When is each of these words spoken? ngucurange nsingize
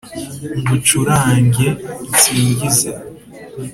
ngucurange 0.65 1.67
nsingize 2.17 2.89